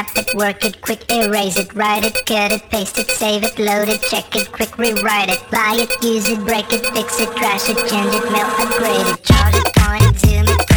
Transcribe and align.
snap 0.00 0.16
it, 0.16 0.34
work 0.34 0.64
it, 0.64 0.80
quick 0.80 1.10
erase 1.10 1.58
it, 1.58 1.72
write 1.74 2.04
it, 2.04 2.14
cut 2.26 2.52
it, 2.52 2.62
paste 2.70 2.98
it, 2.98 3.10
save 3.10 3.44
it, 3.44 3.58
load 3.58 3.88
it, 3.88 4.00
check 4.02 4.34
it, 4.36 4.50
quick 4.52 4.76
rewrite 4.78 5.30
it, 5.30 5.42
buy 5.50 5.74
it, 5.78 5.90
use 6.02 6.28
it, 6.28 6.38
break 6.40 6.72
it, 6.72 6.84
fix 6.94 7.20
it, 7.20 7.28
trash 7.36 7.68
it, 7.68 7.76
change 7.88 8.14
it, 8.14 8.32
melt, 8.32 8.60
upgrade 8.60 9.06
it, 9.06 9.22
charge 9.24 9.54
it, 9.54 9.74
point 9.74 10.02
it, 10.02 10.18
zoom 10.18 10.48
it. 10.48 10.69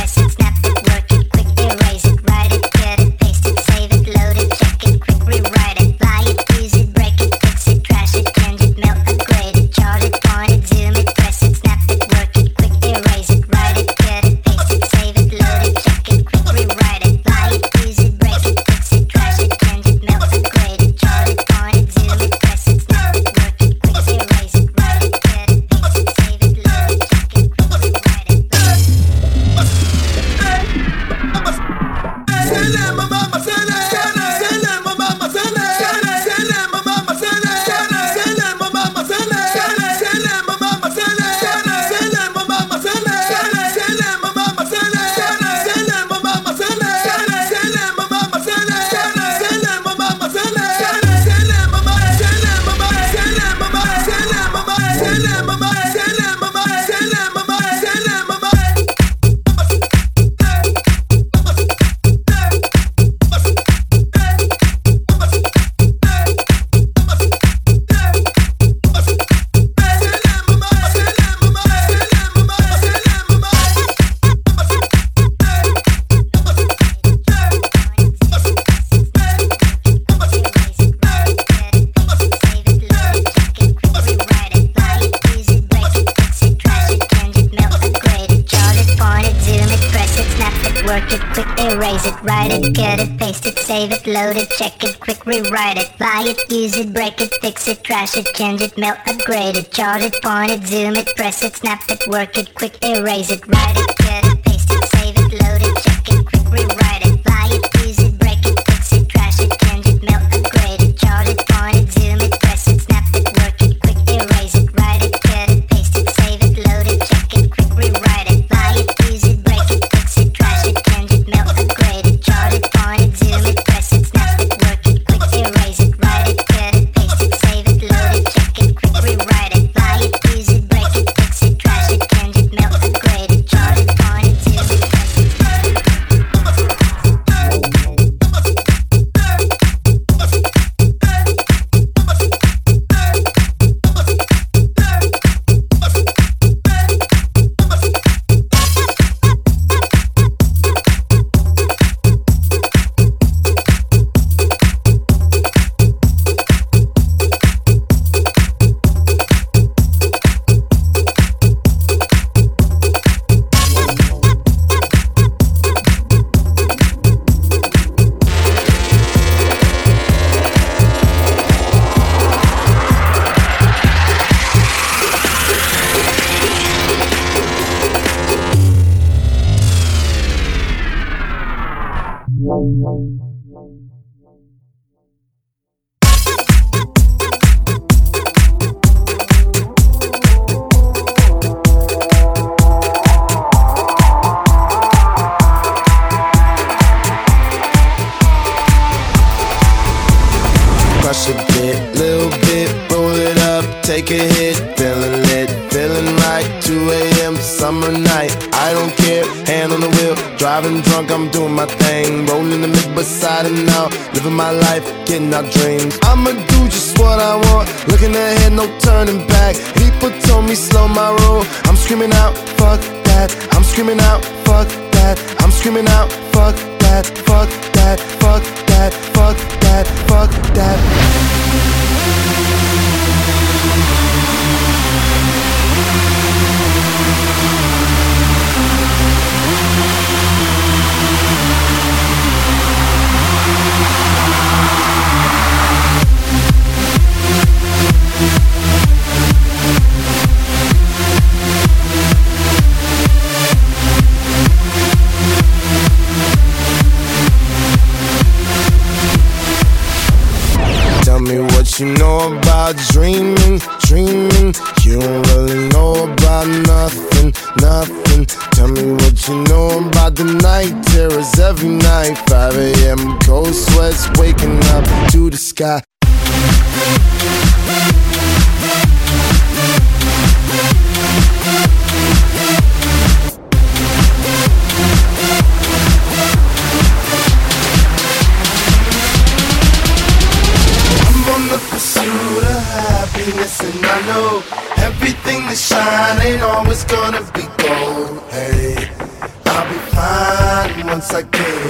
load 94.13 94.37
it, 94.37 94.49
check 94.51 94.83
it, 94.83 94.99
quick 94.99 95.25
rewrite 95.25 95.77
it, 95.77 95.91
buy 95.97 96.23
it, 96.25 96.39
use 96.51 96.77
it, 96.77 96.93
break 96.93 97.19
it, 97.19 97.33
fix 97.41 97.67
it, 97.67 97.83
trash 97.83 98.15
it, 98.15 98.27
change 98.35 98.61
it, 98.61 98.77
melt, 98.77 98.99
upgrade 99.07 99.57
it, 99.57 99.71
chart 99.71 100.01
it, 100.03 100.21
point 100.21 100.51
it, 100.51 100.63
zoom 100.67 100.95
it, 100.95 101.07
press 101.15 101.43
it, 101.43 101.55
snap 101.55 101.81
it, 101.89 102.07
work 102.07 102.37
it, 102.37 102.53
quick 102.53 102.77
erase 102.83 103.31
it, 103.31 103.45
write 103.47 103.75
it, 103.75 103.97
cut 103.97 104.25
it, 104.25 104.52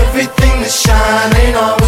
everything 0.02 0.60
that's 0.60 0.80
shining 0.82 1.56
on 1.56 1.81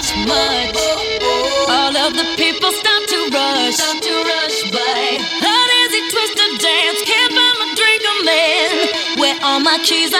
much, 0.00 0.16
much. 0.26 0.76
All 1.68 1.96
of 1.96 2.12
the 2.14 2.24
people 2.36 2.72
to 3.08 3.18
rush, 3.32 3.76
to 4.00 4.12
rush 4.24 4.70
by. 4.72 5.18
Dance, 6.58 7.02
can't 7.04 7.32
find 7.32 7.56
my 7.60 7.74
I'm. 7.76 9.20
Where 9.20 9.36
my 9.60 9.78
keys. 9.84 10.10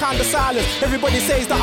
kind 0.00 0.18
of 0.18 0.24
silence. 0.24 0.66
Everybody 0.82 1.20
says 1.20 1.46
that 1.48 1.59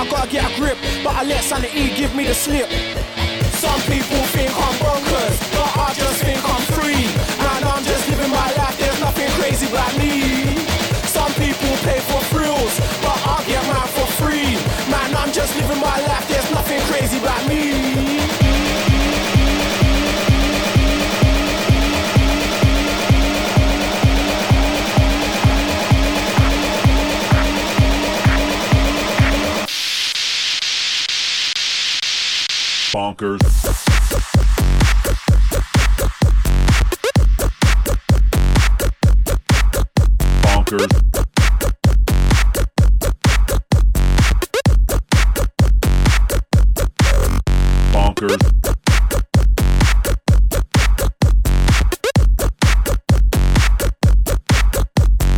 bonkers. 48.18 48.38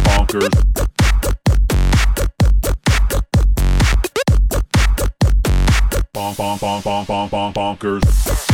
Bonkers. 0.04 0.50
Bonk, 6.14 6.38
bonk, 6.38 6.60
bonk, 6.60 6.84
bonk, 6.84 7.08
bonk, 7.08 7.30
bonk, 7.30 7.54
bonkers. 7.54 8.49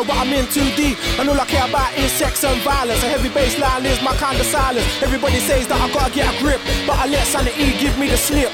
know 0.00 0.08
what 0.08 0.26
I'm 0.26 0.32
in 0.32 0.46
too 0.46 0.68
deep. 0.76 0.96
And 1.18 1.28
all 1.28 1.40
I 1.40 1.46
care 1.46 1.68
about 1.68 1.96
is 1.96 2.10
sex 2.12 2.44
and 2.44 2.60
violence. 2.62 3.02
A 3.02 3.08
heavy 3.08 3.28
bassline 3.28 3.84
is 3.84 4.00
my 4.02 4.14
kind 4.16 4.38
of 4.38 4.46
silence. 4.46 4.86
Everybody 5.02 5.40
says 5.40 5.66
that 5.68 5.80
I 5.80 5.92
gotta 5.92 6.12
get 6.12 6.32
a 6.32 6.38
grip, 6.38 6.60
but 6.86 6.96
I 6.98 7.06
let 7.06 7.26
sanity 7.26 7.78
give 7.78 7.98
me 7.98 8.08
the 8.08 8.16
slip. 8.16 8.52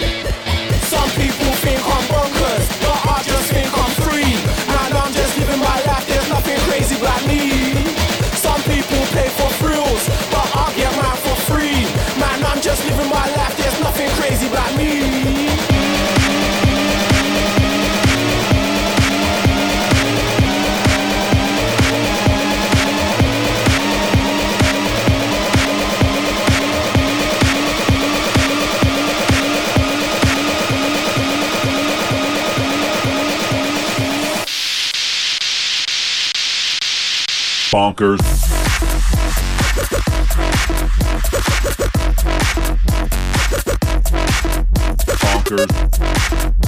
Some 0.90 1.10
people 1.10 1.52
think 1.62 1.80
I'm 1.84 2.06
broke. 2.08 2.25
Bonkers. 37.96 38.20
Bonkers. 45.22 46.65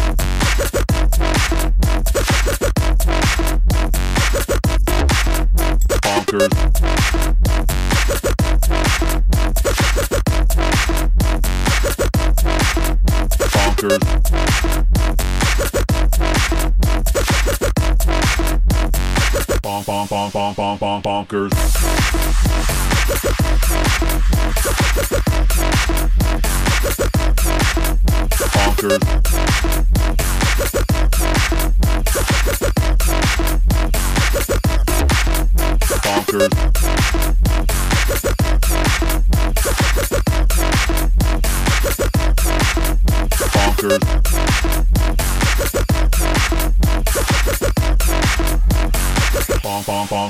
Bonk, 20.59 20.81
bonk, 20.81 21.03
bonk, 21.03 21.29
bonk, 21.29 21.29
bonk, 21.29 21.53
bonkers. 21.53 21.53
Bonkers. 21.53 22.78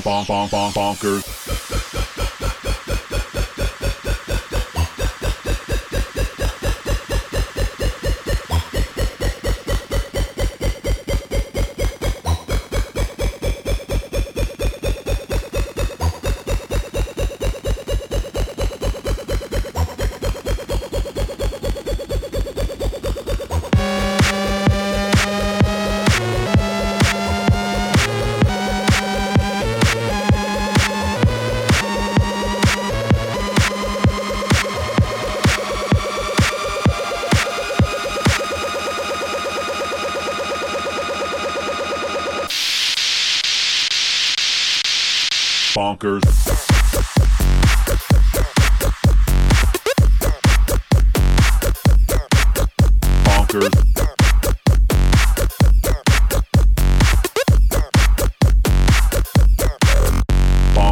Bonk, 0.03 0.27
bonk, 0.27 0.27
bonk, 0.27 0.51
bonk, 0.51 0.73
bonk, 0.73 0.73
bonk, 0.73 0.99
bonkers. 0.99 1.38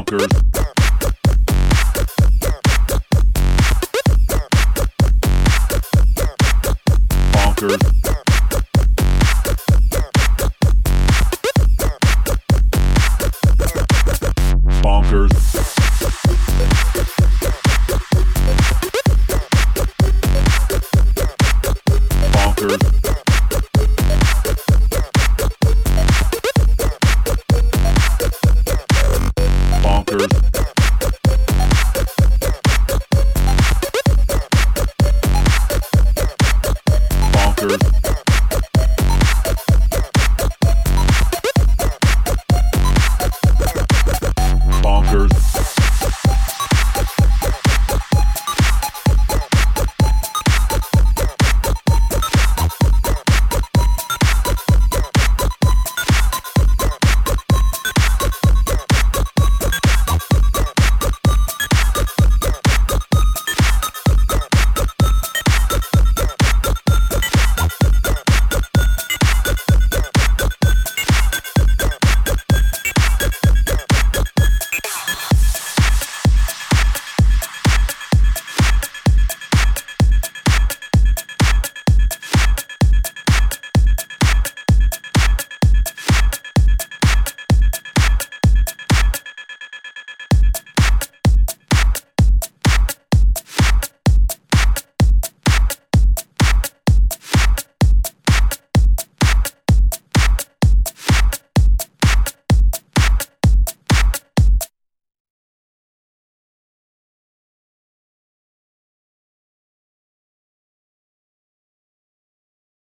Bonkers. 0.08 0.57